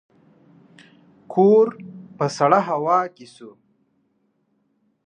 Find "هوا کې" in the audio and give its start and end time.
2.69-3.25